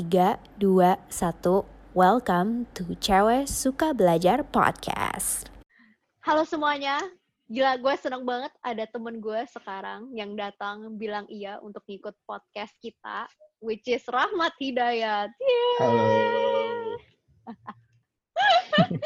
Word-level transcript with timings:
3, 0.00 0.40
2, 0.56 0.96
1. 1.12 1.92
Welcome 1.92 2.64
to 2.72 2.96
Cewek 3.04 3.44
Suka 3.44 3.92
Belajar 3.92 4.40
Podcast. 4.48 5.52
Halo 6.24 6.48
semuanya, 6.48 7.04
gila 7.52 7.76
gue 7.76 7.94
seneng 8.00 8.24
banget 8.24 8.48
ada 8.64 8.88
temen 8.88 9.20
gue 9.20 9.44
sekarang 9.52 10.08
yang 10.16 10.32
datang 10.40 10.96
bilang 10.96 11.28
iya 11.28 11.60
untuk 11.60 11.84
ngikut 11.84 12.16
podcast 12.24 12.72
kita, 12.80 13.28
which 13.60 13.84
is 13.92 14.00
Rahmat 14.08 14.56
Hidayat. 14.56 15.36
Yeay. 15.36 15.76
Halo. 15.84 16.08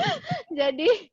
Jadi 0.62 1.10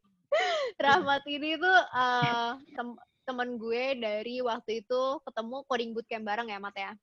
Rahmat 0.78 1.26
ini 1.26 1.58
tuh 1.58 1.80
uh, 1.90 2.54
tem- 2.70 3.02
temen 3.26 3.58
gue 3.58 3.98
dari 3.98 4.46
waktu 4.46 4.86
itu 4.86 5.02
ketemu 5.26 5.66
coding 5.66 5.98
bootcamp 5.98 6.22
bareng 6.30 6.54
ya, 6.54 6.62
Mat 6.62 6.78
ya? 6.78 6.94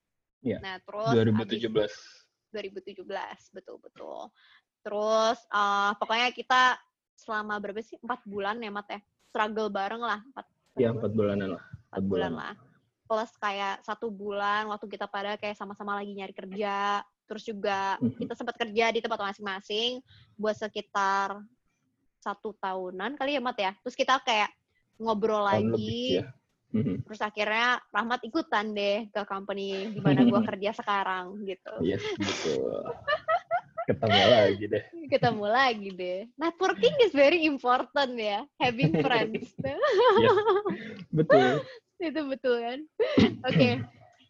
Iya, 0.47 0.63
Nah, 0.63 0.79
terus 0.79 1.11
2017. 1.27 1.75
abis- 1.75 2.28
2017, 2.51 3.05
betul-betul. 3.53 4.33
Terus 4.81 5.39
uh, 5.53 5.93
pokoknya 5.99 6.33
kita 6.33 6.77
selama 7.19 7.59
berapa 7.59 7.83
sih? 7.83 7.99
Empat 8.01 8.23
bulan 8.25 8.57
ya, 8.63 8.71
Mat 8.73 8.89
ya? 8.89 9.01
Struggle 9.29 9.69
bareng 9.69 10.03
lah. 10.03 10.21
Empat, 10.33 10.47
Ya, 10.79 10.95
empat 10.95 11.11
bulanan 11.11 11.59
lah. 11.59 11.65
empat 11.91 12.05
bulan 12.07 12.33
lah. 12.33 12.55
Plus 13.09 13.31
kayak 13.41 13.83
satu 13.83 14.13
bulan 14.13 14.69
waktu 14.71 14.87
kita 14.87 15.11
pada 15.11 15.35
kayak 15.35 15.59
sama-sama 15.59 15.99
lagi 15.99 16.15
nyari 16.15 16.31
kerja. 16.31 17.03
Terus 17.27 17.45
juga 17.45 17.99
Mhm. 18.01 18.25
kita 18.25 18.33
sempat 18.39 18.57
kerja 18.57 18.87
di 18.95 19.01
tempat 19.03 19.21
masing-masing 19.21 20.01
buat 20.39 20.55
sekitar 20.55 21.43
satu 22.23 22.55
tahunan 22.57 23.19
kali 23.19 23.37
ya, 23.37 23.43
Mat 23.43 23.59
ya? 23.59 23.73
Terus 23.83 23.97
kita 23.99 24.23
kayak 24.23 24.49
ngobrol 24.97 25.45
Tahun 25.45 25.75
lebih, 25.75 25.75
lagi. 25.75 26.19
ya. 26.23 26.31
Mhm. 26.69 27.01
Terus 27.09 27.21
akhirnya 27.25 27.81
Rahmat 27.89 28.21
ikutan 28.29 28.77
deh 28.77 29.09
ke 29.09 29.21
company 29.25 29.89
di 29.89 30.01
mana 30.05 30.21
gua 30.29 30.45
kerja 30.53 30.77
sekarang 30.77 31.41
gitu. 31.49 31.75
Yes, 31.81 32.05
betul. 32.21 32.85
Ketemu 33.89 34.23
lagi 34.29 34.65
deh. 34.69 34.85
Ketemu 35.09 35.45
lagi 35.49 35.89
deh. 35.97 36.21
Networking 36.37 36.95
is 37.09 37.13
very 37.17 37.49
important 37.49 38.13
ya, 38.21 38.45
having 38.61 38.93
friends. 39.01 39.49
Yes, 40.21 40.37
betul. 41.09 41.49
Itu 41.99 42.21
betul 42.29 42.57
kan? 42.61 42.79
Oke. 43.49 43.81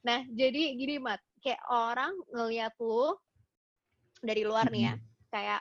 Nah, 0.07 0.23
jadi 0.31 0.79
gini 0.79 1.03
Mat, 1.03 1.19
kayak 1.43 1.59
orang 1.67 2.15
ngeliat 2.31 2.73
lu 2.79 3.19
dari 4.23 4.43
luar 4.47 4.71
nih 4.71 4.83
ya, 4.89 4.95
kayak 5.31 5.61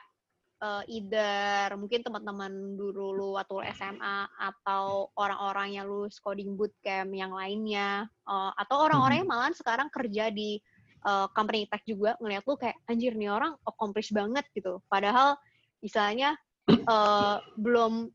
eh, 0.58 0.82
either 0.90 1.74
mungkin 1.78 2.02
teman-teman 2.02 2.74
dulu 2.74 3.14
lu 3.14 3.28
waktu 3.38 3.70
SMA 3.74 4.26
atau 4.38 5.08
orang-orang 5.14 5.78
yang 5.78 5.86
lulus 5.86 6.18
coding 6.18 6.58
bootcamp 6.58 7.10
yang 7.14 7.30
lainnya 7.32 8.06
eh, 8.28 8.52
atau 8.58 8.76
orang-orang 8.86 9.22
yang 9.24 9.30
malahan 9.30 9.54
sekarang 9.54 9.88
kerja 9.90 10.30
di 10.34 10.58
eh, 11.06 11.26
company 11.34 11.66
tech 11.70 11.82
juga 11.86 12.18
ngeliat 12.18 12.42
lu 12.46 12.54
kayak 12.58 12.76
anjir 12.90 13.14
nih 13.14 13.30
orang 13.30 13.54
accomplish 13.64 14.10
banget 14.10 14.44
gitu. 14.52 14.82
Padahal 14.90 15.38
misalnya 15.82 16.34
eh, 16.70 17.36
belum 17.56 18.10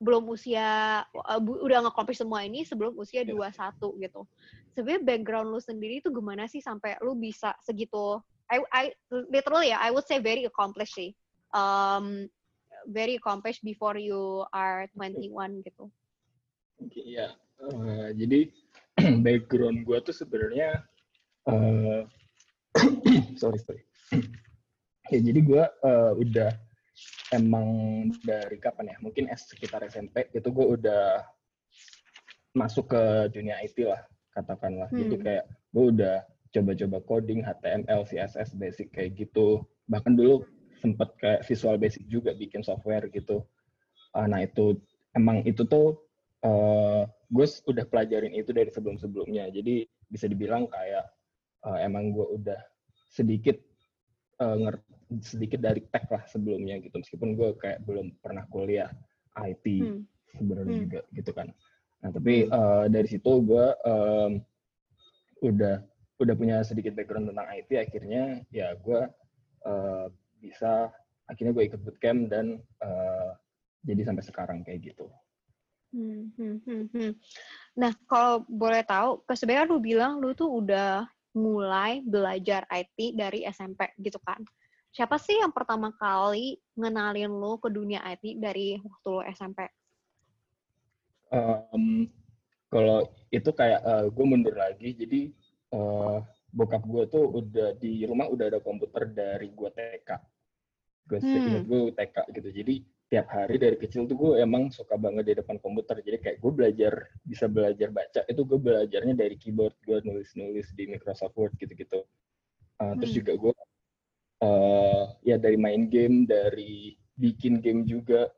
belum 0.00 0.32
usia 0.32 1.04
uh, 1.04 1.40
bu- 1.44 1.60
udah 1.60 1.84
nge-accomplish 1.84 2.24
semua 2.24 2.40
ini 2.40 2.64
sebelum 2.64 2.96
usia 2.96 3.20
Iya. 3.20 3.36
21 3.36 4.00
gitu. 4.00 4.24
Sebenarnya 4.72 5.04
background 5.04 5.52
lu 5.52 5.60
sendiri 5.60 6.00
itu 6.00 6.08
gimana 6.08 6.48
sih 6.48 6.64
sampai 6.64 6.96
lu 7.04 7.12
bisa 7.20 7.52
segitu 7.60 8.16
I, 8.48 8.64
I 8.72 8.84
literally 9.28 9.68
ya 9.70 9.78
I 9.78 9.92
would 9.92 10.08
say 10.08 10.16
very 10.16 10.48
accomplished 10.48 10.96
sih. 10.96 11.12
Um, 11.50 12.30
very 12.88 13.20
accomplished 13.20 13.60
before 13.66 13.98
you 14.00 14.46
are 14.54 14.88
21 14.96 15.60
gitu. 15.66 15.90
Oke, 16.80 17.02
ya. 17.04 17.36
Eh, 17.60 18.08
jadi 18.16 18.40
background 19.26 19.84
gue 19.84 19.98
tuh 20.00 20.14
sebenarnya 20.16 20.80
eh, 21.50 22.02
sorry 23.40 23.60
sorry. 23.60 23.82
ya 25.12 25.18
jadi 25.20 25.40
gue 25.42 25.62
udah 26.22 26.50
emang 27.34 27.68
dari 28.24 28.56
kapan 28.56 28.94
ya? 28.94 28.96
Mungkin 29.02 29.28
sekitar 29.34 29.84
SMP 29.86 30.30
itu 30.32 30.48
gue 30.48 30.66
udah 30.80 31.26
masuk 32.56 32.90
ke 32.90 33.02
dunia 33.30 33.60
IT 33.62 33.76
lah 33.86 34.02
katakanlah. 34.34 34.88
Jadi 34.90 35.14
Hmm. 35.18 35.24
kayak 35.24 35.44
gue 35.70 35.84
udah 35.94 36.16
coba-coba 36.50 36.98
coding, 37.06 37.40
HTML, 37.46 38.02
CSS 38.10 38.58
basic 38.58 38.90
kayak 38.90 39.14
gitu. 39.14 39.62
Bahkan 39.86 40.18
dulu 40.18 40.42
sempet 40.80 41.08
kayak 41.20 41.40
visual 41.46 41.76
basic 41.76 42.02
juga 42.08 42.32
bikin 42.34 42.64
software 42.64 43.06
gitu. 43.12 43.44
Ah, 44.16 44.26
nah 44.26 44.40
itu 44.42 44.80
emang 45.14 45.44
itu 45.46 45.62
tuh 45.68 46.00
eh 46.40 47.04
gue 47.30 47.46
udah 47.70 47.84
pelajarin 47.86 48.32
itu 48.34 48.50
dari 48.50 48.72
sebelum-sebelumnya. 48.72 49.52
Jadi 49.54 49.84
bisa 50.10 50.26
dibilang 50.26 50.66
kayak 50.66 51.04
eh, 51.68 51.78
emang 51.86 52.10
gue 52.16 52.26
udah 52.40 52.60
sedikit 53.12 53.56
eh, 54.40 54.56
nger- 54.56 54.86
sedikit 55.22 55.60
dari 55.62 55.84
tech 55.92 56.08
lah 56.10 56.24
sebelumnya 56.26 56.80
gitu. 56.82 56.96
Meskipun 56.98 57.36
gue 57.38 57.50
kayak 57.60 57.84
belum 57.86 58.16
pernah 58.24 58.44
kuliah 58.50 58.90
IT 59.36 59.66
Hmm. 59.84 60.02
sebenarnya 60.36 60.74
Hmm. 60.74 60.84
juga 60.88 61.00
gitu 61.14 61.30
kan. 61.36 61.48
Nah 62.02 62.10
tapi 62.10 62.48
eh, 62.48 62.84
dari 62.88 63.08
situ 63.10 63.30
gue 63.44 63.66
em, 63.84 64.32
udah 65.40 65.76
udah 66.20 66.34
punya 66.36 66.60
sedikit 66.60 66.92
background 66.96 67.32
tentang 67.32 67.48
IT. 67.52 67.70
Akhirnya 67.80 68.44
ya 68.52 68.76
gue 68.76 69.00
eh, 69.66 70.06
bisa 70.40 70.88
akhirnya 71.30 71.54
gue 71.54 71.64
ikut 71.70 71.80
bootcamp 71.84 72.26
dan 72.26 72.58
eh, 72.82 73.30
jadi 73.86 74.02
sampai 74.10 74.24
sekarang 74.26 74.58
kayak 74.66 74.92
gitu. 74.92 75.06
Hmm, 75.90 76.30
hmm, 76.38 76.56
hmm, 76.66 76.84
hmm. 76.94 77.12
Nah, 77.78 77.90
kalau 78.06 78.46
boleh 78.46 78.82
tahu, 78.86 79.26
sebenarnya 79.26 79.66
lu 79.66 79.82
bilang 79.82 80.22
lu 80.22 80.30
tuh 80.38 80.46
udah 80.46 81.02
mulai 81.34 82.02
belajar 82.02 82.66
IT 82.70 83.14
dari 83.18 83.42
SMP 83.46 83.90
gitu 83.98 84.18
kan. 84.22 84.38
Siapa 84.90 85.18
sih 85.18 85.38
yang 85.38 85.54
pertama 85.54 85.94
kali 85.94 86.58
ngenalin 86.74 87.30
lu 87.30 87.58
ke 87.62 87.70
dunia 87.70 88.02
IT 88.10 88.38
dari 88.38 88.78
waktu 88.82 89.08
lu 89.10 89.22
SMP? 89.34 89.66
Em, 91.30 92.10
kalau 92.70 93.06
itu 93.30 93.50
kayak 93.54 93.82
gue 94.10 94.26
mundur 94.26 94.54
lagi, 94.54 94.94
jadi 94.94 95.30
eh, 95.74 96.18
bokap 96.50 96.82
gue 96.82 97.04
tuh 97.06 97.24
udah 97.30 97.78
di 97.78 98.04
rumah 98.06 98.26
udah 98.26 98.50
ada 98.50 98.60
komputer 98.62 99.06
dari 99.10 99.50
gue 99.50 99.70
TK. 99.70 100.10
Gue 101.06 101.18
Hmm. 101.22 101.62
gue 101.66 101.80
TK 101.94 102.16
gitu. 102.34 102.48
Jadi 102.50 102.74
tiap 103.10 103.26
hari 103.26 103.58
dari 103.58 103.74
kecil 103.74 104.06
tuh 104.06 104.14
gue 104.14 104.32
emang 104.38 104.70
suka 104.70 104.94
banget 104.94 105.24
di 105.26 105.34
depan 105.42 105.58
komputer. 105.58 105.98
Jadi 106.02 106.18
kayak 106.22 106.36
gue 106.38 106.52
belajar 106.54 106.92
bisa 107.26 107.50
belajar 107.50 107.90
baca 107.90 108.20
itu 108.26 108.42
gue 108.46 108.58
belajarnya 108.58 109.14
dari 109.18 109.34
keyboard 109.34 109.74
gue 109.82 109.98
nulis-nulis 110.06 110.70
di 110.74 110.86
Microsoft 110.86 111.34
Word 111.34 111.54
gitu-gitu. 111.58 112.06
Eh, 112.80 112.94
Terus 113.02 113.10
Hmm. 113.14 113.18
juga 113.22 113.32
gue 113.38 113.52
eh 114.40 115.04
ya 115.26 115.36
dari 115.36 115.58
main 115.60 115.90
game, 115.92 116.24
dari 116.24 116.96
bikin 117.18 117.60
game 117.60 117.84
juga. 117.84 118.30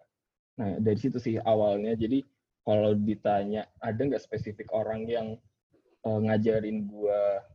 Nah 0.59 0.81
dari 0.83 0.99
situ 0.99 1.23
sih 1.23 1.39
awalnya. 1.39 1.95
Jadi 1.95 2.27
kalau 2.63 2.95
ditanya 2.95 3.71
ada 3.79 3.99
nggak 3.99 4.23
spesifik 4.23 4.71
orang 4.75 5.07
yang 5.07 5.39
eh, 6.03 6.19
ngajarin 6.27 6.91
gua 6.91 7.47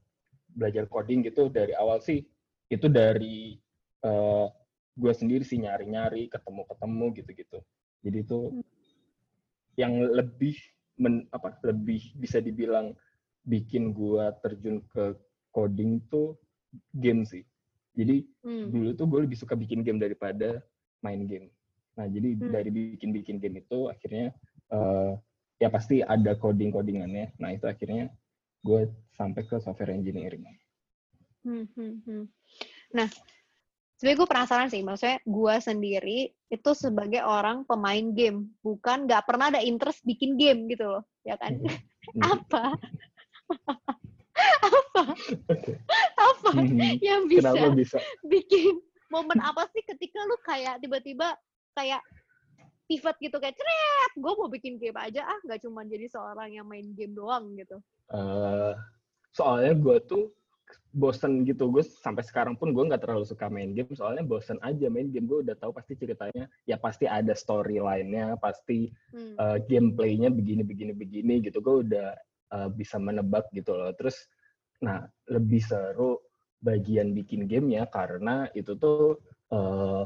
belajar 0.57 0.89
coding 0.89 1.21
gitu 1.21 1.53
dari 1.53 1.77
awal 1.77 2.01
sih 2.01 2.25
itu 2.67 2.87
dari 2.89 3.61
eh, 4.01 4.45
gua 4.97 5.13
sendiri 5.13 5.45
sih 5.45 5.61
nyari-nyari 5.61 6.25
ketemu-ketemu 6.33 7.05
gitu-gitu 7.21 7.59
jadi 8.01 8.17
itu 8.25 8.39
Hmm. 8.49 8.65
yang 9.77 9.93
lebih 10.09 10.57
men, 10.97 11.29
apa 11.29 11.53
lebih 11.61 12.01
bisa 12.17 12.41
dibilang 12.41 12.97
bikin 13.45 13.93
gua 13.93 14.33
terjun 14.41 14.81
ke 14.89 15.13
coding 15.53 16.01
tuh 16.09 16.33
game 16.97 17.21
sih 17.23 17.45
jadi 17.93 18.25
Hmm. 18.45 18.69
dulu 18.69 18.89
tuh 18.93 19.05
gue 19.09 19.19
lebih 19.25 19.37
suka 19.41 19.57
bikin 19.57 19.81
game 19.81 19.97
daripada 19.97 20.61
main 21.01 21.25
game. 21.25 21.49
Nah 21.97 22.05
jadi 22.05 22.37
Hmm. 22.37 22.53
dari 22.53 22.69
bikin-bikin 22.69 23.41
game 23.41 23.65
itu 23.65 23.89
akhirnya 23.89 24.33
eh, 24.69 25.11
ya 25.57 25.71
pasti 25.73 26.05
ada 26.05 26.37
coding-codingannya. 26.37 27.33
Nah 27.41 27.49
itu 27.57 27.65
akhirnya 27.65 28.13
gue 28.63 28.81
sampai 29.13 29.41
ke 29.45 29.57
software 29.61 29.93
engineering. 29.93 30.45
Hmm, 31.45 31.65
hmm, 31.73 31.95
hmm. 32.03 32.23
Nah, 32.93 33.07
sebenarnya 33.97 34.17
gue 34.19 34.29
penasaran 34.29 34.69
sih, 34.69 34.81
maksudnya 34.83 35.17
gue 35.23 35.55
sendiri 35.63 36.19
itu 36.47 36.71
sebagai 36.75 37.23
orang 37.23 37.63
pemain 37.65 38.13
game, 38.13 38.51
bukan 38.61 39.07
nggak 39.07 39.23
pernah 39.27 39.51
ada 39.51 39.61
interest 39.63 40.03
bikin 40.03 40.35
game 40.35 40.67
gitu 40.71 40.85
loh, 40.87 41.03
ya 41.23 41.35
kan? 41.39 41.55
Apa? 42.23 42.75
apa? 44.69 45.03
Apa 46.17 46.49
Mhm. 46.53 47.01
yang 47.01 47.25
bisa 47.25 47.51
Kenapa 47.51 47.67
bisa? 47.73 47.97
bikin 48.27 48.79
momen 49.07 49.39
apa 49.39 49.65
sih 49.71 49.81
ketika 49.87 50.19
lu 50.27 50.37
kayak 50.43 50.83
tiba-tiba 50.83 51.33
kayak 51.73 52.03
pivot 52.87 53.15
gitu 53.19 53.37
kayak 53.37 53.55
ceret, 53.59 54.11
gue 54.15 54.33
mau 54.33 54.47
bikin 54.47 54.79
game 54.79 54.95
aja 54.95 55.27
ah, 55.27 55.39
nggak 55.43 55.59
cuma 55.67 55.83
jadi 55.83 56.07
seorang 56.07 56.55
yang 56.55 56.65
main 56.65 56.95
game 56.95 57.11
doang 57.11 57.53
gitu. 57.59 57.77
Eh, 58.15 58.73
soalnya 59.35 59.75
gue 59.75 59.97
tuh 60.07 60.31
bosen 60.91 61.45
gitu 61.45 61.69
gue 61.69 61.83
sampai 61.85 62.25
sekarang 62.25 62.57
pun 62.57 62.73
gue 62.73 62.83
nggak 62.89 63.05
terlalu 63.05 63.23
suka 63.27 63.47
main 63.47 63.71
game 63.71 63.91
soalnya 63.93 64.25
bosen 64.25 64.57
aja 64.65 64.89
main 64.89 65.13
game 65.13 65.29
gue 65.29 65.45
udah 65.45 65.55
tahu 65.59 65.71
pasti 65.71 65.93
ceritanya 65.93 66.49
ya 66.65 66.75
pasti 66.79 67.05
ada 67.05 67.37
storyline-nya 67.37 68.39
pasti 68.41 68.89
Hmm. 69.13 69.35
uh, 69.37 69.57
gameplaynya 69.63 70.33
begini 70.33 70.65
begini 70.65 70.93
begini 70.97 71.33
gitu 71.45 71.61
gue 71.61 71.75
udah 71.87 72.17
uh, 72.51 72.69
bisa 72.73 72.97
menebak 72.97 73.47
gitu 73.53 73.77
loh 73.77 73.93
terus 73.95 74.27
nah 74.81 75.05
lebih 75.29 75.61
seru 75.61 76.19
bagian 76.59 77.13
bikin 77.13 77.45
gamenya 77.45 77.85
karena 77.87 78.49
itu 78.57 78.73
tuh 78.75 79.21
uh, 79.53 80.03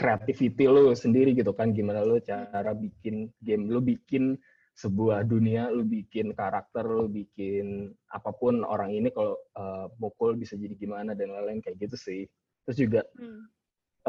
creativity 0.00 0.64
lo 0.64 0.96
sendiri 0.96 1.36
gitu 1.36 1.52
kan. 1.52 1.76
Gimana 1.76 2.00
lo 2.00 2.16
cara 2.24 2.72
bikin 2.72 3.28
game? 3.44 3.68
Lo 3.68 3.84
bikin 3.84 4.40
sebuah 4.80 5.28
dunia 5.28 5.68
lu 5.68 5.84
bikin 5.84 6.32
karakter 6.32 6.88
lu 6.88 7.04
bikin 7.04 7.92
apa 8.08 8.32
pun 8.32 8.64
orang 8.64 8.96
ini 8.96 9.12
kalau 9.12 9.36
uh, 9.52 9.92
mukul 10.00 10.32
bisa 10.40 10.56
jadi 10.56 10.72
gimana 10.72 11.12
dan 11.12 11.28
lain-lain 11.28 11.60
kayak 11.60 11.84
gitu 11.84 12.00
sih. 12.00 12.24
Terus 12.64 12.76
juga 12.80 13.00
hmm. 13.20 13.44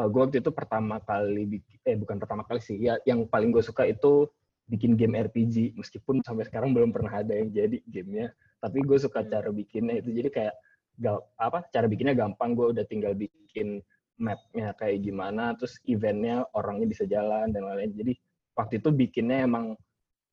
eh, 0.00 0.08
gue 0.08 0.20
waktu 0.24 0.38
itu 0.40 0.48
pertama 0.48 0.96
kali 1.04 1.44
bikin 1.60 1.76
eh 1.84 1.96
bukan 2.00 2.16
pertama 2.16 2.42
kali 2.48 2.64
sih. 2.64 2.80
Ya 2.80 2.96
yang 3.04 3.28
paling 3.28 3.52
gue 3.52 3.60
suka 3.60 3.84
itu 3.84 4.32
bikin 4.64 4.96
game 4.96 5.20
RPG 5.20 5.76
meskipun 5.76 6.24
sampai 6.24 6.48
sekarang 6.48 6.72
belum 6.72 6.88
pernah 6.88 7.20
ada 7.20 7.36
yang 7.36 7.52
jadi 7.52 7.76
gamenya 7.84 8.32
tapi 8.62 8.80
gue 8.80 8.96
suka 8.96 9.20
hmm. 9.20 9.28
cara 9.28 9.48
bikinnya 9.52 10.00
itu. 10.00 10.08
Jadi 10.08 10.28
kayak 10.32 10.54
gal, 10.96 11.20
apa 11.36 11.68
cara 11.68 11.84
bikinnya 11.84 12.16
gampang. 12.16 12.56
Gue 12.56 12.72
udah 12.72 12.88
tinggal 12.88 13.12
bikin 13.12 13.84
mapnya 14.22 14.70
kayak 14.78 15.02
gimana 15.02 15.58
terus 15.58 15.74
eventnya 15.90 16.46
orangnya 16.54 16.86
bisa 16.86 17.04
jalan 17.10 17.50
dan 17.50 17.66
lain-lain. 17.66 17.92
Jadi 17.98 18.12
waktu 18.54 18.78
itu 18.78 18.88
bikinnya 18.94 19.42
emang 19.42 19.74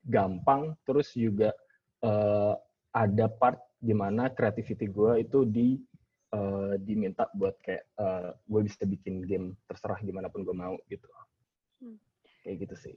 gampang 0.06 0.78
terus 0.86 1.12
juga 1.18 1.50
uh, 2.06 2.54
ada 2.94 3.26
part 3.28 3.58
di 3.82 3.98
mana 3.98 4.30
creativity 4.30 4.86
gue 4.86 5.26
itu 5.26 5.44
di 5.50 5.82
uh, 6.36 6.78
diminta 6.78 7.26
buat 7.34 7.58
kayak 7.66 7.84
uh, 7.98 8.30
gue 8.46 8.62
bisa 8.70 8.86
bikin 8.86 9.26
game 9.26 9.58
terserah 9.66 9.98
gimana 10.06 10.30
pun 10.30 10.46
gue 10.46 10.54
mau 10.56 10.78
gitu. 10.88 11.08
Hmm. 11.80 11.96
kayak 12.44 12.68
gitu 12.68 12.76
sih 12.76 12.96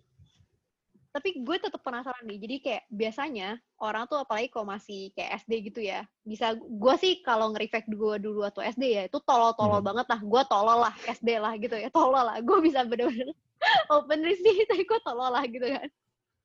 tapi 1.13 1.45
gue 1.45 1.57
tetap 1.61 1.85
penasaran 1.85 2.25
nih 2.25 2.41
jadi 2.41 2.57
kayak 2.65 2.83
biasanya 2.89 3.49
orang 3.77 4.09
tuh 4.09 4.25
apalagi 4.25 4.49
kalau 4.49 4.65
masih 4.65 5.13
kayak 5.13 5.45
SD 5.45 5.53
gitu 5.69 5.81
ya 5.85 6.09
bisa 6.25 6.57
gue 6.57 6.95
sih 6.97 7.21
kalau 7.21 7.53
nge-reflect 7.53 7.93
gue 7.93 8.17
dulu 8.17 8.49
atau 8.49 8.65
SD 8.65 8.85
ya 8.97 9.03
itu 9.05 9.21
tolol-tolol 9.29 9.85
hmm. 9.85 9.89
banget 9.93 10.07
lah 10.09 10.21
gue 10.25 10.43
tolol 10.49 10.79
lah 10.89 10.95
SD 11.05 11.29
lah 11.37 11.53
gitu 11.61 11.77
ya 11.77 11.93
tolol 11.93 12.25
lah 12.25 12.41
gue 12.41 12.59
bisa 12.65 12.89
bener-bener 12.89 13.37
open 13.95 14.25
risk 14.25 14.41
tapi 14.73 14.83
gue 14.89 15.01
tolol 15.05 15.31
lah 15.31 15.45
gitu 15.45 15.69
kan 15.69 15.89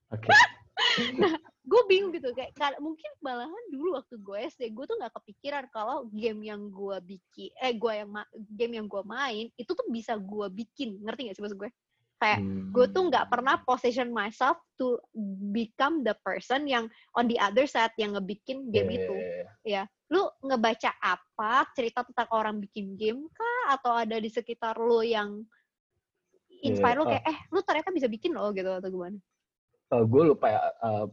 Oke. 0.07 0.23
Okay. 0.23 0.39
nah, 1.21 1.33
gue 1.67 1.81
bingung 1.89 2.13
gitu 2.15 2.31
kayak 2.31 2.53
mungkin 2.79 3.11
malahan 3.19 3.65
dulu 3.73 3.99
waktu 3.99 4.15
gue 4.21 4.37
SD 4.55 4.71
gue 4.71 4.85
tuh 4.87 4.95
nggak 4.95 5.13
kepikiran 5.19 5.65
kalau 5.73 6.07
game 6.15 6.47
yang 6.47 6.71
gue 6.71 6.97
bikin 7.03 7.51
eh 7.59 7.75
gue 7.75 7.91
yang 7.91 8.09
game 8.55 8.73
yang 8.79 8.87
gue 8.87 9.03
main 9.03 9.51
itu 9.57 9.71
tuh 9.73 9.87
bisa 9.91 10.15
gue 10.15 10.47
bikin 10.53 11.01
ngerti 11.03 11.27
gak 11.27 11.35
sih 11.35 11.43
maksud 11.43 11.59
gue 11.59 11.69
kayak 12.17 12.41
hmm. 12.41 12.73
gue 12.73 12.85
tuh 12.89 13.03
nggak 13.13 13.29
pernah 13.29 13.61
position 13.61 14.09
myself 14.09 14.57
to 14.73 14.97
become 15.53 16.01
the 16.01 16.17
person 16.25 16.65
yang 16.65 16.89
on 17.13 17.29
the 17.29 17.37
other 17.37 17.69
side 17.69 17.93
yang 18.01 18.17
ngebikin 18.17 18.73
game 18.73 18.89
yeah. 18.89 18.97
itu 18.97 19.15
ya 19.61 19.83
lu 20.09 20.25
ngebaca 20.41 20.97
apa 20.97 21.69
cerita 21.77 22.01
tentang 22.01 22.29
orang 22.33 22.57
bikin 22.57 22.97
game 22.97 23.29
kah 23.29 23.77
atau 23.77 23.93
ada 23.93 24.17
di 24.17 24.29
sekitar 24.33 24.73
lu 24.81 25.05
yang 25.05 25.45
inspire 26.65 26.97
yeah. 26.97 27.01
lu 27.01 27.05
kayak 27.05 27.23
eh 27.29 27.37
lu 27.53 27.59
ternyata 27.61 27.89
bisa 27.93 28.07
bikin 28.09 28.33
loh 28.33 28.49
gitu 28.49 28.71
atau 28.73 28.89
gimana 28.89 29.17
uh, 29.93 30.03
gue 30.03 30.23
lupa 30.25 30.45
ya 30.49 30.61
uh, 30.81 31.05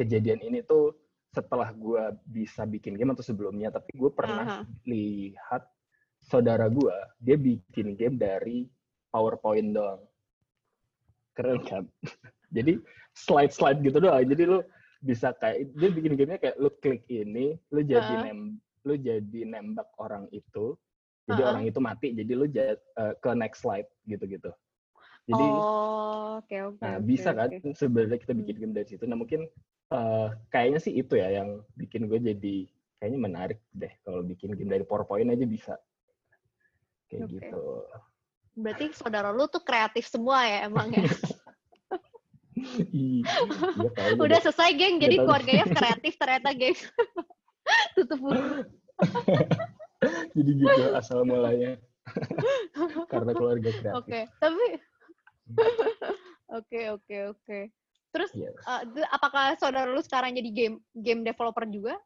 kejadian 0.00 0.40
ini 0.40 0.64
tuh 0.64 0.96
setelah 1.28 1.68
gue 1.76 2.16
bisa 2.24 2.64
bikin 2.64 2.96
game 2.96 3.12
atau 3.12 3.20
sebelumnya 3.20 3.68
tapi 3.68 3.92
gue 4.00 4.10
pernah 4.16 4.44
uh 4.48 4.48
-huh. 4.48 4.64
lihat 4.88 5.68
saudara 6.24 6.72
gue 6.72 6.96
dia 7.20 7.36
bikin 7.36 8.00
game 8.00 8.16
dari 8.16 8.64
PowerPoint 9.12 9.76
doang 9.76 10.07
keren 11.38 11.62
kan 11.62 11.84
jadi 12.56 12.82
slide 13.14 13.54
slide 13.54 13.78
gitu 13.86 14.02
doang 14.02 14.26
jadi 14.26 14.42
lu 14.50 14.58
bisa 14.98 15.30
kayak 15.38 15.70
dia 15.78 15.88
bikin 15.94 16.18
gamenya 16.18 16.42
kayak 16.42 16.58
lu 16.58 16.74
klik 16.82 17.06
ini 17.06 17.54
lu 17.70 17.86
jadi 17.86 18.14
uh. 18.18 18.22
nem 18.26 18.58
lu 18.82 18.98
jadi 18.98 19.40
nembak 19.46 19.86
orang 20.02 20.26
itu 20.34 20.74
jadi 21.28 21.44
uh 21.44 21.48
orang 21.52 21.68
itu 21.68 21.76
mati 21.76 22.16
jadi 22.16 22.32
lu 22.32 22.48
jad, 22.48 22.80
uh, 22.96 23.12
ke 23.20 23.30
next 23.36 23.60
slide 23.60 23.84
gitu 24.08 24.24
gitu 24.24 24.50
jadi, 25.28 25.44
oh, 25.44 26.40
okay. 26.40 26.64
Okay, 26.64 26.80
nah, 26.80 26.96
okay, 26.96 27.04
bisa 27.04 27.30
kan 27.36 27.52
okay. 27.52 27.76
sebenarnya 27.76 28.16
kita 28.16 28.32
bikin 28.32 28.54
hmm. 28.56 28.62
game 28.64 28.74
dari 28.80 28.86
situ. 28.88 29.04
Nah, 29.04 29.16
mungkin 29.20 29.44
uh, 29.92 30.32
kayaknya 30.48 30.80
sih 30.80 30.96
itu 30.96 31.20
ya 31.20 31.28
yang 31.28 31.60
bikin 31.76 32.08
gue 32.08 32.16
jadi 32.16 32.56
kayaknya 32.96 33.20
menarik 33.20 33.60
deh 33.76 33.92
kalau 34.08 34.24
bikin 34.24 34.56
game 34.56 34.72
dari 34.72 34.88
PowerPoint 34.88 35.28
aja 35.28 35.44
bisa. 35.44 35.74
Kayak 37.12 37.28
okay. 37.28 37.34
gitu. 37.44 37.64
Berarti 38.58 38.90
saudara 38.90 39.30
lu 39.30 39.46
tuh 39.46 39.62
kreatif 39.62 40.10
semua 40.10 40.42
ya 40.42 40.66
emang 40.66 40.90
ya? 40.90 41.06
iya, 42.90 43.22
Udah 44.18 44.38
selesai, 44.42 44.74
geng. 44.74 44.98
Jadi 44.98 45.22
keluarganya 45.22 45.66
kreatif 45.70 46.18
ternyata, 46.18 46.50
geng. 46.58 46.74
Tutup 47.94 48.18
buku. 48.18 48.66
jadi 50.36 50.50
gitu 50.58 50.82
asal 50.98 51.22
mulanya. 51.22 51.78
Karena 53.06 53.30
keluarga 53.30 53.70
kreatif. 53.70 53.94
Oke, 53.94 54.10
okay. 54.10 54.22
tapi 54.42 54.66
Oke 56.48 56.88
oke 56.88 57.16
oke. 57.36 57.58
Terus 58.08 58.30
yes. 58.32 58.56
uh, 58.64 58.80
apakah 59.12 59.52
saudara 59.60 59.92
lu 59.92 60.00
sekarang 60.00 60.32
jadi 60.32 60.48
game 60.48 60.76
game 60.96 61.20
developer 61.20 61.68
juga? 61.68 62.00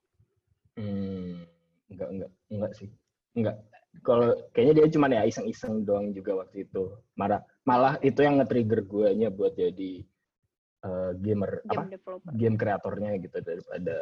Hmm, 0.75 1.47
enggak 1.87 2.09
enggak 2.11 2.31
enggak 2.51 2.73
sih. 2.75 2.91
Enggak. 3.39 3.63
Kalau 4.01 4.33
kayaknya 4.57 4.75
dia 4.83 4.87
cuma 4.97 5.07
ya 5.13 5.29
iseng-iseng 5.29 5.85
doang 5.85 6.17
juga 6.17 6.41
waktu 6.41 6.65
itu. 6.65 6.97
Malah 7.15 7.45
malah 7.69 8.01
itu 8.01 8.25
yang 8.25 8.41
nge-trigger 8.41 8.89
guanya 8.89 9.29
buat 9.29 9.53
jadi 9.53 10.01
uh, 10.89 11.13
gamer 11.21 11.61
game 11.69 11.77
apa? 11.77 11.83
Developer. 11.93 12.31
Game 12.33 12.57
kreatornya 12.57 13.11
gitu 13.21 13.39
daripada 13.45 13.97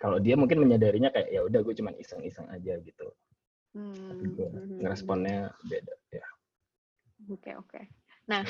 kalau 0.00 0.18
dia 0.18 0.34
mungkin 0.34 0.64
menyadarinya 0.64 1.12
kayak 1.12 1.28
ya 1.30 1.40
udah 1.44 1.60
gue 1.60 1.74
cuma 1.76 1.92
iseng-iseng 1.96 2.48
aja 2.50 2.80
gitu. 2.82 3.06
Hmm. 3.74 3.94
Tapi 3.94 4.24
gue 4.32 4.48
hmm, 4.48 4.58
hmm, 4.58 4.78
ngeresponnya 4.80 5.38
beda 5.66 5.94
ya. 6.14 6.26
Oke 7.30 7.52
okay, 7.52 7.54
oke. 7.56 7.68
Okay. 7.68 7.84
Nah, 8.24 8.42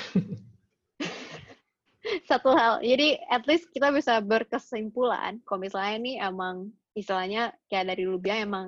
satu 2.31 2.55
hal, 2.55 2.83
jadi 2.85 3.19
at 3.33 3.43
least 3.49 3.71
kita 3.75 3.91
bisa 3.91 4.23
berkesimpulan 4.23 5.43
kalau 5.43 5.67
misalnya 5.67 5.95
ini 5.99 6.13
emang 6.21 6.71
istilahnya 6.95 7.51
kayak 7.67 7.95
dari 7.95 8.07
lu 8.07 8.23
bilang 8.23 8.41
emang 8.47 8.67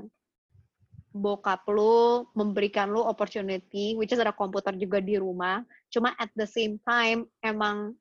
bokap 1.16 1.64
lu 1.72 2.28
memberikan 2.36 2.92
lu 2.92 3.00
opportunity, 3.00 3.96
which 3.96 4.12
is 4.12 4.20
ada 4.20 4.36
komputer 4.36 4.76
juga 4.76 5.00
di 5.00 5.16
rumah. 5.16 5.64
Cuma 5.88 6.12
at 6.20 6.28
the 6.36 6.44
same 6.44 6.76
time 6.84 7.24
emang 7.40 7.96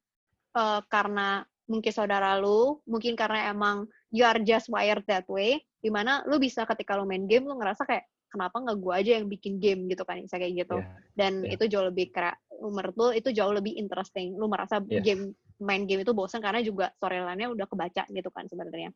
uh, 0.54 0.84
karena 0.92 1.48
mungkin 1.66 1.92
saudara 1.96 2.38
lu, 2.38 2.84
mungkin 2.86 3.18
karena 3.18 3.50
emang 3.50 3.88
you 4.12 4.28
are 4.28 4.38
just 4.44 4.68
wired 4.68 5.02
that 5.08 5.26
way, 5.32 5.64
di 5.80 5.90
mana 5.90 6.22
lu 6.30 6.38
bisa 6.38 6.68
ketika 6.68 6.94
lu 7.00 7.08
main 7.08 7.26
game 7.26 7.48
lu 7.48 7.58
ngerasa 7.58 7.88
kayak 7.88 8.06
kenapa 8.30 8.60
nggak 8.60 8.78
gue 8.84 8.94
aja 8.94 9.12
yang 9.18 9.28
bikin 9.32 9.64
game 9.64 9.88
gitu 9.88 10.04
kan, 10.04 10.20
kayak 10.28 10.52
gitu. 10.54 10.78
Yeah. 10.78 11.00
Dan 11.16 11.42
yeah. 11.42 11.56
itu 11.56 11.72
jauh 11.72 11.88
lebih 11.88 12.12
kera 12.12 12.36
menurut 12.60 12.96
lo 13.00 13.08
itu 13.16 13.32
jauh 13.32 13.56
lebih 13.56 13.80
interesting. 13.80 14.36
Lu 14.36 14.52
merasa 14.52 14.84
yeah. 14.92 15.00
game 15.00 15.34
main 15.56 15.88
game 15.88 16.04
itu 16.04 16.12
bosan 16.12 16.44
karena 16.44 16.60
juga 16.60 16.92
storyline-nya 17.00 17.48
udah 17.48 17.64
kebaca 17.64 18.04
gitu 18.12 18.30
kan 18.32 18.44
sebenarnya. 18.52 18.92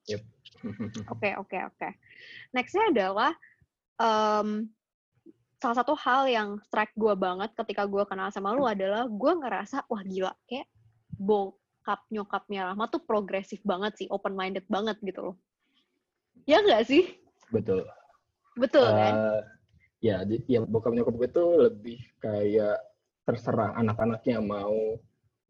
Oke 1.07 1.31
oke 1.39 1.57
oke. 1.71 1.89
Nextnya 2.51 2.91
adalah 2.91 3.31
um, 3.99 4.65
salah 5.59 5.75
satu 5.75 5.93
hal 5.99 6.23
yang 6.31 6.49
strike 6.63 6.95
gue 6.95 7.13
banget 7.19 7.51
ketika 7.53 7.83
gue 7.83 8.03
kenal 8.07 8.31
sama 8.31 8.55
lu 8.55 8.63
adalah 8.63 9.05
gue 9.05 9.31
ngerasa 9.43 9.83
wah 9.91 10.01
gila 10.07 10.31
kayak 10.47 10.65
bokap 11.19 11.99
nyokapnya 12.07 12.71
Rahma 12.71 12.87
tuh 12.87 13.03
progresif 13.03 13.59
banget 13.67 13.99
sih, 13.99 14.07
open 14.07 14.39
minded 14.39 14.63
banget 14.71 14.95
gitu 15.03 15.31
loh. 15.31 15.35
Ya 16.47 16.63
nggak 16.63 16.87
sih? 16.87 17.19
Betul. 17.51 17.83
Betul 18.55 18.87
uh, 18.87 18.95
kan? 18.95 19.13
Ya, 19.99 20.23
ya 20.47 20.63
bokap 20.63 20.95
nyokap 20.95 21.15
gue 21.19 21.29
tuh 21.29 21.49
lebih 21.67 21.99
kayak 22.23 22.79
terserah 23.27 23.75
anak-anaknya 23.75 24.39
mau 24.39 24.97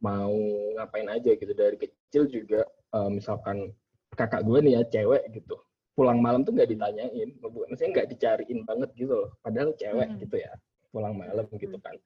mau 0.02 0.36
ngapain 0.80 1.08
aja 1.12 1.32
gitu 1.38 1.54
dari 1.54 1.78
kecil 1.78 2.28
juga 2.28 2.66
uh, 2.96 3.12
misalkan 3.12 3.72
kakak 4.16 4.42
gue 4.48 4.58
nih 4.64 4.74
ya 4.80 4.82
cewek 4.90 5.24
gitu 5.36 5.60
pulang 6.00 6.24
malam 6.24 6.48
tuh 6.48 6.56
nggak 6.56 6.72
ditanyain 6.72 7.30
maksudnya 7.44 7.92
nggak 7.92 8.08
dicariin 8.16 8.64
banget 8.64 8.88
gitu 8.96 9.12
loh 9.20 9.36
padahal 9.44 9.76
cewek 9.76 10.08
hmm. 10.08 10.20
gitu 10.24 10.36
ya 10.40 10.56
pulang 10.96 11.12
malam 11.20 11.44
gitu 11.60 11.76
kan 11.84 12.00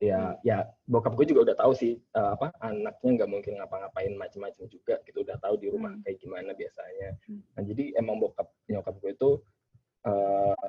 ya 0.00 0.32
hmm. 0.32 0.40
ya 0.40 0.64
bokap 0.88 1.12
gue 1.20 1.28
juga 1.28 1.52
udah 1.52 1.56
tahu 1.60 1.72
sih 1.76 2.00
uh, 2.16 2.32
apa 2.32 2.48
anaknya 2.64 3.10
nggak 3.20 3.30
mungkin 3.30 3.52
ngapa-ngapain 3.60 4.16
macam-macam 4.16 4.64
juga 4.72 5.04
gitu 5.04 5.20
udah 5.20 5.36
tahu 5.36 5.60
di 5.60 5.68
rumah 5.68 5.92
hmm. 5.92 6.00
kayak 6.08 6.16
gimana 6.16 6.50
biasanya 6.56 7.10
hmm. 7.28 7.40
nah 7.52 7.62
jadi 7.68 7.84
emang 8.00 8.16
bokap 8.24 8.48
nyokap 8.72 8.96
gue 9.04 9.12
itu 9.12 9.30
uh, 10.08 10.66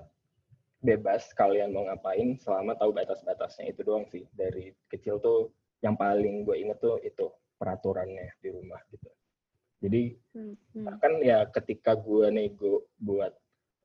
bebas 0.83 1.31
kalian 1.39 1.71
mau 1.71 1.87
ngapain 1.87 2.35
selama 2.35 2.75
tahu 2.75 2.91
batas-batasnya 2.91 3.71
itu 3.71 3.81
doang 3.87 4.03
sih 4.11 4.27
dari 4.35 4.75
kecil 4.91 5.23
tuh 5.23 5.55
yang 5.79 5.95
paling 5.95 6.43
gue 6.43 6.55
inget 6.59 6.83
tuh 6.83 6.99
itu 6.99 7.31
peraturannya 7.55 8.27
di 8.43 8.51
rumah 8.51 8.83
gitu 8.91 9.07
jadi 9.81 10.17
hmm. 10.33 10.85
bahkan 10.85 11.13
ya 11.21 11.45
ketika 11.53 11.93
gue 11.93 12.27
nego 12.33 12.89
buat 12.97 13.33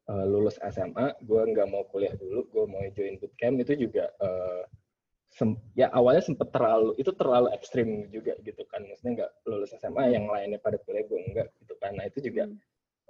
uh, 0.08 0.24
lulus 0.24 0.56
SMA 0.72 1.16
gue 1.20 1.40
nggak 1.52 1.68
mau 1.68 1.84
kuliah 1.92 2.14
dulu 2.16 2.48
gue 2.48 2.64
mau 2.68 2.82
join 2.96 3.20
bootcamp 3.20 3.60
itu 3.60 3.88
juga 3.88 4.08
uh, 4.20 4.64
sem 5.32 5.56
ya 5.72 5.88
awalnya 5.96 6.20
sempet 6.20 6.52
terlalu 6.52 6.92
itu 7.00 7.08
terlalu 7.16 7.48
ekstrim 7.56 8.08
juga 8.12 8.36
gitu 8.44 8.68
kan 8.68 8.84
maksudnya 8.84 9.12
nggak 9.24 9.30
lulus 9.48 9.72
SMA 9.80 10.12
yang 10.12 10.28
lainnya 10.28 10.60
pada 10.60 10.76
kuliah 10.84 11.04
gue 11.08 11.18
enggak 11.24 11.48
gitu 11.64 11.74
kan 11.80 11.96
nah 11.96 12.04
itu 12.04 12.20
juga 12.20 12.48
hmm. 12.48 12.58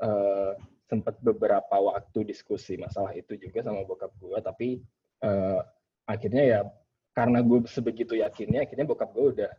uh, 0.02 0.52
sempat 0.86 1.18
beberapa 1.24 1.72
waktu 1.72 2.28
diskusi 2.28 2.76
masalah 2.78 3.10
itu 3.16 3.34
juga 3.40 3.64
sama 3.66 3.82
bokap 3.82 4.12
gue 4.22 4.38
tapi 4.38 4.68
uh, 5.24 5.64
akhirnya 6.06 6.44
ya 6.44 6.60
karena 7.12 7.40
gue 7.40 7.64
sebegitu 7.66 8.18
yakinnya 8.20 8.64
akhirnya 8.64 8.86
bokap 8.86 9.10
gue 9.10 9.26
udah 9.40 9.50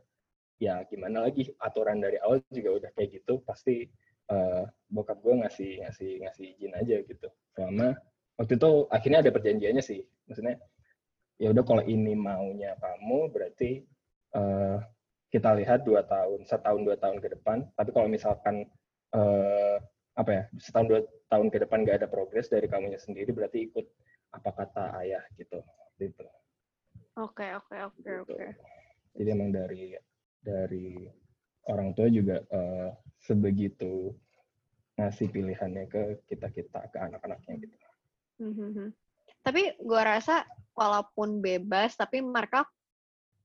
ya 0.64 0.76
gimana 0.88 1.28
lagi 1.28 1.52
aturan 1.60 2.00
dari 2.00 2.16
awal 2.24 2.40
juga 2.48 2.80
udah 2.80 2.90
kayak 2.96 3.20
gitu 3.20 3.44
pasti 3.44 3.84
uh, 4.32 4.64
bokap 4.88 5.20
gue 5.20 5.44
ngasih 5.44 5.84
ngasih 5.84 6.12
ngasih 6.24 6.46
izin 6.56 6.74
aja 6.80 6.96
gitu. 7.04 7.28
Selama 7.52 7.92
waktu 8.40 8.54
itu 8.56 8.72
akhirnya 8.88 9.20
ada 9.20 9.32
perjanjiannya 9.36 9.84
sih 9.84 10.02
maksudnya 10.26 10.56
ya 11.38 11.52
udah 11.52 11.64
kalau 11.68 11.84
ini 11.84 12.16
maunya 12.16 12.80
kamu 12.80 13.28
berarti 13.36 13.84
uh, 14.40 14.80
kita 15.28 15.50
lihat 15.60 15.84
dua 15.84 16.06
tahun 16.08 16.48
setahun 16.48 16.82
dua 16.88 16.96
tahun 16.96 17.20
ke 17.20 17.28
depan. 17.36 17.68
Tapi 17.76 17.90
kalau 17.92 18.08
misalkan 18.08 18.64
uh, 19.12 19.78
apa 20.16 20.32
ya 20.32 20.44
setahun 20.62 20.88
dua 20.88 21.02
tahun 21.28 21.50
ke 21.52 21.58
depan 21.68 21.84
nggak 21.84 22.06
ada 22.06 22.08
progres 22.08 22.48
dari 22.48 22.70
kamunya 22.70 23.02
sendiri 23.02 23.34
berarti 23.34 23.66
ikut 23.66 23.86
apa 24.34 24.50
kata 24.54 25.02
ayah 25.02 25.26
gitu 25.38 25.58
gitu 25.98 26.26
oke 27.18 27.46
oke 27.62 27.78
oke 27.78 28.02
gitu. 28.02 28.34
oke. 28.34 28.48
Jadi 29.14 29.30
emang 29.30 29.54
dari 29.54 29.94
dari 30.44 31.08
orang 31.72 31.96
tua 31.96 32.12
juga 32.12 32.44
uh, 32.52 32.92
sebegitu 33.24 34.12
ngasih 35.00 35.32
pilihannya 35.32 35.90
ke 35.90 36.28
kita 36.30 36.52
kita 36.54 36.80
ke 36.92 36.98
anak-anaknya 37.00 37.54
gitu 37.66 37.76
mm-hmm. 38.44 38.88
tapi 39.42 39.74
gue 39.80 40.02
rasa 40.04 40.46
walaupun 40.78 41.40
bebas 41.42 41.98
tapi 41.98 42.22
mereka 42.22 42.68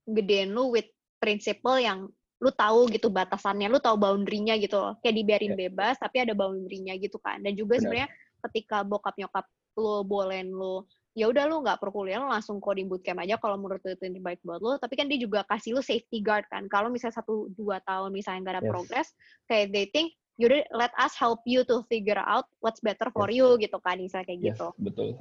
gedein 0.04 0.52
lu 0.52 0.74
with 0.74 0.90
prinsipal 1.22 1.78
yang 1.80 2.08
lu 2.38 2.50
tahu 2.54 2.86
gitu 2.94 3.10
batasannya, 3.10 3.66
lu 3.66 3.82
tahu 3.82 3.98
boundary-nya 3.98 4.54
gitu 4.62 4.78
loh. 4.78 4.94
Kayak 5.02 5.14
dibiarin 5.22 5.54
yeah. 5.54 5.60
bebas 5.68 5.98
tapi 5.98 6.22
ada 6.22 6.34
boundary-nya 6.38 6.94
gitu 7.02 7.18
kan. 7.18 7.42
Dan 7.42 7.58
juga 7.58 7.82
sebenarnya 7.82 8.08
ketika 8.48 8.86
bokap 8.86 9.18
nyokap 9.18 9.44
lu 9.78 10.06
bolehin 10.06 10.50
lu 10.50 10.86
ya 11.18 11.26
udah 11.26 11.50
lu 11.50 11.66
nggak 11.66 11.82
perkuliahan 11.82 12.22
lu 12.22 12.30
langsung 12.30 12.62
coding 12.62 12.86
bootcamp 12.86 13.18
aja 13.18 13.34
kalau 13.42 13.58
menurut 13.58 13.82
lu 13.82 13.90
itu 13.90 14.06
yang 14.06 14.22
terbaik 14.22 14.38
buat 14.46 14.62
lu 14.62 14.78
tapi 14.78 14.94
kan 14.94 15.10
dia 15.10 15.18
juga 15.18 15.42
kasih 15.50 15.74
lu 15.74 15.82
safety 15.82 16.22
guard 16.22 16.46
kan 16.46 16.70
kalau 16.70 16.86
misalnya 16.86 17.18
satu 17.18 17.50
dua 17.58 17.82
tahun 17.82 18.14
misalnya 18.14 18.46
nggak 18.46 18.54
ada 18.54 18.62
yes. 18.62 18.70
progress 18.70 19.08
kayak 19.50 19.74
they 19.74 19.90
think 19.90 20.14
yaudah 20.38 20.62
let 20.70 20.94
us 20.94 21.18
help 21.18 21.42
you 21.42 21.66
to 21.66 21.82
figure 21.90 22.22
out 22.22 22.46
what's 22.62 22.78
better 22.78 23.10
for 23.10 23.26
yes. 23.26 23.42
you 23.42 23.46
gitu 23.58 23.78
kan 23.82 23.98
misalnya 23.98 24.30
kayak 24.30 24.38
yes, 24.38 24.46
gitu 24.54 24.68
betul 24.78 25.18